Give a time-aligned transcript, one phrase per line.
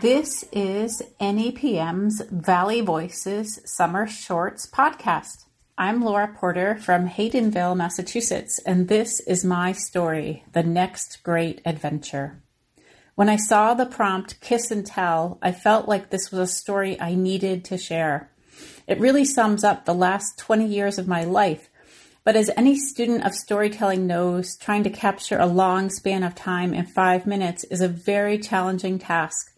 [0.00, 5.46] This is NEPM's Valley Voices Summer Shorts podcast.
[5.76, 12.40] I'm Laura Porter from Haydenville, Massachusetts, and this is my story, The Next Great Adventure.
[13.16, 17.00] When I saw the prompt Kiss and Tell, I felt like this was a story
[17.00, 18.30] I needed to share.
[18.86, 21.68] It really sums up the last 20 years of my life,
[22.22, 26.72] but as any student of storytelling knows, trying to capture a long span of time
[26.72, 29.54] in five minutes is a very challenging task.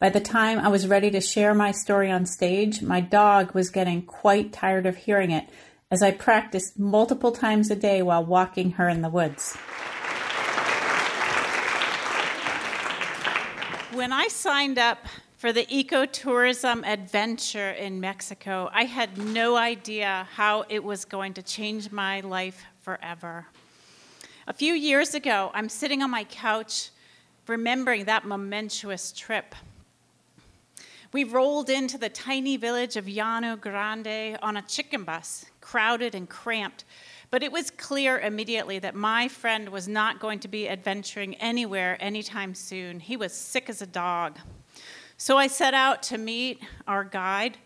[0.00, 3.68] By the time I was ready to share my story on stage, my dog was
[3.68, 5.48] getting quite tired of hearing it
[5.90, 9.56] as I practiced multiple times a day while walking her in the woods.
[13.92, 14.98] When I signed up
[15.36, 21.42] for the ecotourism adventure in Mexico, I had no idea how it was going to
[21.42, 23.48] change my life forever.
[24.46, 26.90] A few years ago, I'm sitting on my couch
[27.48, 29.56] remembering that momentous trip.
[31.10, 36.28] We rolled into the tiny village of Llano Grande on a chicken bus, crowded and
[36.28, 36.84] cramped.
[37.30, 41.96] But it was clear immediately that my friend was not going to be adventuring anywhere
[41.98, 43.00] anytime soon.
[43.00, 44.38] He was sick as a dog.
[45.16, 47.56] So I set out to meet our guide.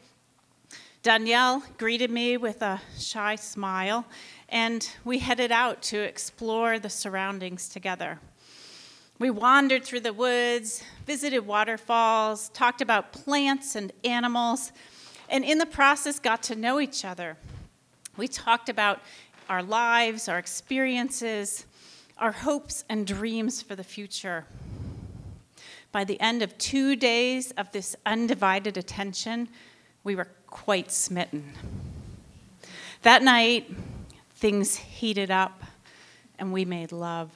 [1.03, 4.07] Danielle greeted me with a shy smile,
[4.49, 8.21] and we headed out to explore the surroundings together.
[9.23, 14.73] We wandered through the woods, visited waterfalls, talked about plants and animals,
[15.29, 17.37] and in the process got to know each other.
[18.17, 18.99] We talked about
[19.49, 21.67] our lives, our experiences,
[22.19, 24.45] our hopes and dreams for the future.
[25.93, 29.49] By the end of two days of this undivided attention,
[30.03, 31.53] we were quite smitten.
[33.03, 33.71] That night,
[34.35, 35.63] things heated up
[36.41, 37.31] and we made love.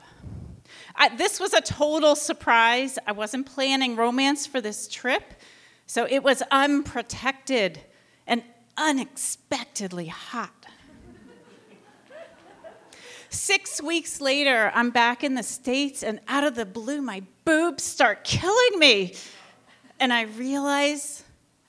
[0.96, 2.98] I, this was a total surprise.
[3.06, 5.34] I wasn't planning romance for this trip,
[5.86, 7.80] so it was unprotected
[8.26, 8.42] and
[8.76, 10.52] unexpectedly hot.
[13.28, 17.82] Six weeks later, I'm back in the States, and out of the blue, my boobs
[17.82, 19.14] start killing me.
[20.00, 21.22] And I realize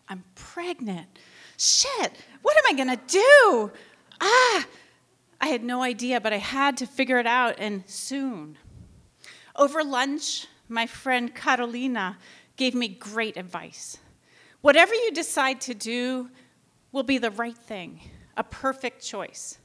[0.07, 1.07] I'm pregnant.
[1.57, 3.71] Shit, what am I gonna do?
[4.21, 4.66] Ah,
[5.41, 8.57] I had no idea, but I had to figure it out, and soon.
[9.57, 12.18] Over lunch, my friend Carolina
[12.57, 13.97] gave me great advice.
[14.62, 16.29] Whatever you decide to do
[16.91, 18.01] will be the right thing,
[18.35, 19.57] a perfect choice.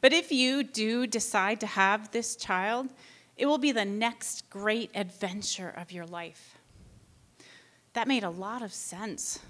[0.00, 2.90] But if you do decide to have this child,
[3.36, 6.56] it will be the next great adventure of your life.
[7.94, 9.40] That made a lot of sense.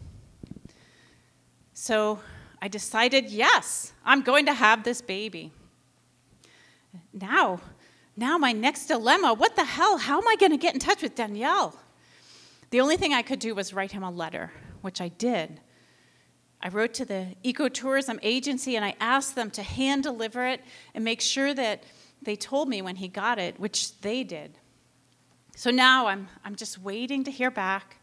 [1.75, 2.21] So
[2.63, 5.53] I decided, yes, I'm going to have this baby.
[7.13, 7.61] Now,
[8.17, 9.99] now, my next dilemma what the hell?
[9.99, 11.75] How am I going to get in touch with Danielle?
[12.71, 14.53] The only thing I could do was write him a letter,
[14.83, 15.61] which I did.
[16.61, 20.63] I wrote to the ecotourism agency and I asked them to hand deliver it
[20.95, 21.83] and make sure that
[22.23, 24.59] they told me when he got it, which they did.
[25.57, 27.99] So now I'm, I'm just waiting to hear back.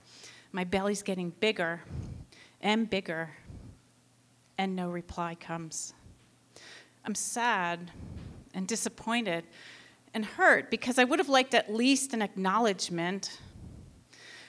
[0.52, 1.82] My belly's getting bigger
[2.62, 3.32] and bigger,
[4.58, 5.94] and no reply comes.
[7.04, 7.92] I'm sad
[8.54, 9.44] and disappointed
[10.14, 13.40] and hurt because I would have liked at least an acknowledgement.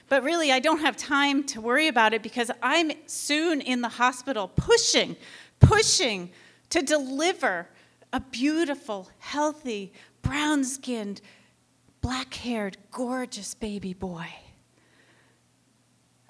[0.08, 3.88] But really, I don't have time to worry about it because I'm soon in the
[3.88, 5.16] hospital pushing,
[5.60, 6.30] pushing
[6.70, 7.68] to deliver
[8.12, 11.20] a beautiful, healthy, brown skinned,
[12.00, 14.26] black haired, gorgeous baby boy.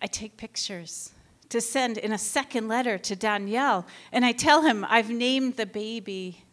[0.01, 1.13] I take pictures
[1.49, 5.67] to send in a second letter to Danielle, and I tell him I've named the
[5.67, 6.45] baby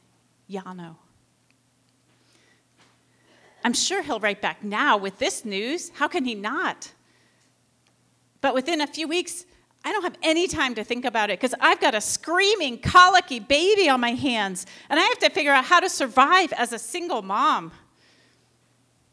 [0.50, 0.96] Yano.
[3.64, 5.92] I'm sure he'll write back now with this news.
[5.96, 6.92] How can he not?
[8.42, 9.46] But within a few weeks,
[9.84, 13.40] I don't have any time to think about it because I've got a screaming, colicky
[13.40, 16.80] baby on my hands, and I have to figure out how to survive as a
[16.80, 17.72] single mom.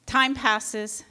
[0.07, 1.05] Time passes,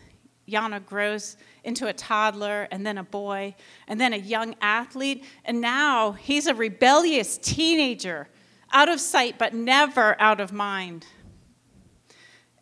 [0.47, 3.55] Yano grows into a toddler, and then a boy,
[3.87, 8.27] and then a young athlete, and now he's a rebellious teenager,
[8.71, 11.05] out of sight but never out of mind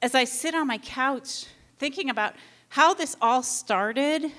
[0.04, 1.46] as I sit on my couch
[1.80, 2.36] thinking about
[2.68, 4.30] how this all started,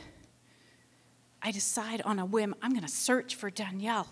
[1.42, 4.08] I decide on a whim I'm going to search for Danielle.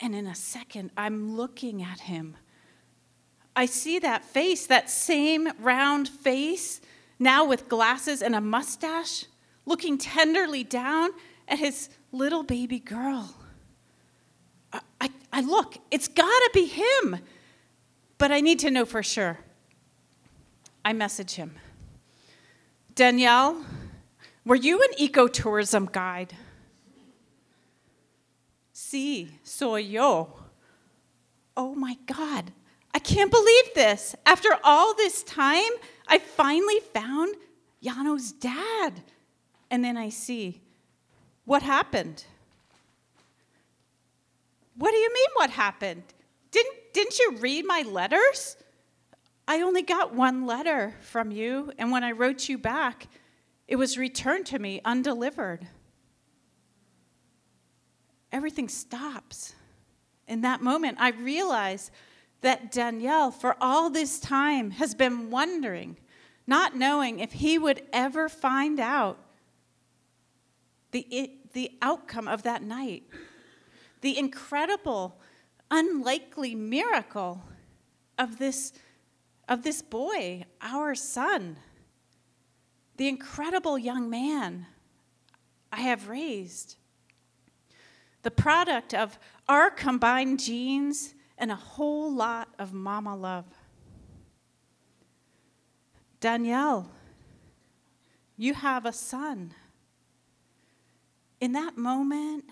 [0.00, 2.38] And in a second, I'm looking at him.
[3.54, 6.80] I see that face, that same round face,
[7.18, 9.26] now with glasses and a mustache,
[9.66, 11.10] looking tenderly down
[11.48, 13.34] at his little baby girl.
[14.72, 17.18] I, I, I look, it's gotta be him,
[18.16, 19.38] but I need to know for sure.
[20.90, 21.54] I message him
[22.96, 23.64] Danielle,
[24.44, 26.34] Were you an ecotourism guide?
[28.72, 30.32] Si, soy yo.
[31.56, 32.50] Oh my God,
[32.92, 34.16] I can't believe this.
[34.26, 35.70] After all this time,
[36.08, 37.36] I finally found
[37.80, 39.00] Yano's dad.
[39.70, 40.60] And then I see
[41.44, 42.24] what happened.
[44.74, 46.02] What do you mean, what happened?
[46.50, 48.56] Didn't, didn't you read my letters?
[49.50, 53.08] I only got one letter from you, and when I wrote you back,
[53.66, 55.66] it was returned to me undelivered.
[58.30, 59.56] Everything stops.
[60.28, 61.90] In that moment, I realize
[62.42, 65.96] that Danielle, for all this time, has been wondering,
[66.46, 69.18] not knowing if he would ever find out
[70.92, 73.02] the, the outcome of that night,
[74.00, 75.18] the incredible,
[75.72, 77.42] unlikely miracle
[78.16, 78.72] of this,
[79.50, 81.56] of this boy, our son,
[82.96, 84.66] the incredible young man
[85.72, 86.76] I have raised,
[88.22, 89.18] the product of
[89.48, 93.46] our combined genes and a whole lot of mama love.
[96.20, 96.88] Danielle,
[98.36, 99.52] you have a son.
[101.40, 102.44] In that moment,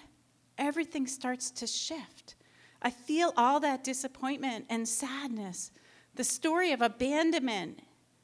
[0.57, 2.35] everything starts to shift.
[2.83, 5.71] I feel all that disappointment and sadness,
[6.19, 7.79] the story of abandonment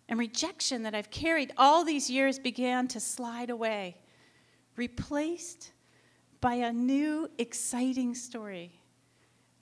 [0.09, 3.97] and rejection that I've carried all these years began to slide away,
[4.77, 5.71] replaced
[6.41, 8.73] by a new, exciting story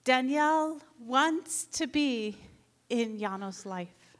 [0.03, 2.35] Danielle wants to be
[2.89, 4.17] in Yano's life.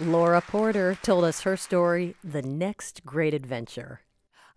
[0.00, 4.00] Laura Porter told us her story, The Next Great Adventure.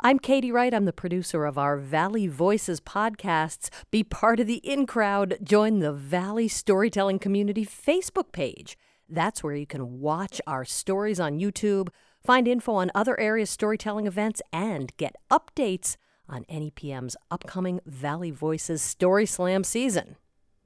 [0.01, 0.73] I'm Katie Wright.
[0.73, 3.69] I'm the producer of our Valley Voices podcasts.
[3.91, 5.37] Be part of the in crowd.
[5.43, 8.77] Join the Valley Storytelling Community Facebook page.
[9.09, 11.89] That's where you can watch our stories on YouTube
[12.23, 15.95] Find info on other area storytelling events and get updates
[16.27, 20.15] on NEPM's upcoming Valley Voices Story Slam season.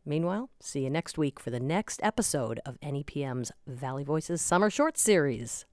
[0.05, 4.97] Meanwhile, see you next week for the next episode of NEPM's Valley Voices Summer Short
[4.97, 5.65] Series.